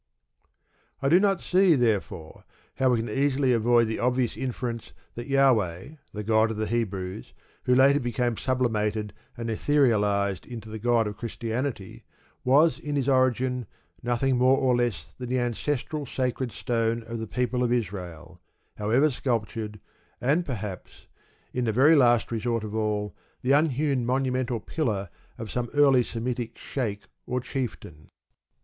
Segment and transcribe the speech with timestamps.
[1.03, 2.43] I do not see, therefore,
[2.77, 7.33] how we can easily avoid the obvious inference that Jahweh the god of the Hebrews,
[7.65, 12.03] who later became sublimated and etherealised into the God of Christianity,
[12.43, 13.67] was, in his origin,
[14.01, 18.41] nothing more nor less than the ancestral sacred stone of the people of Israel,
[18.77, 19.79] however sculptured,
[20.19, 21.05] and, perhaps,
[21.53, 26.57] in the very last resort of all, the unhewn monumental pillar of some early Semitic
[26.57, 28.09] sheikh or chieftain.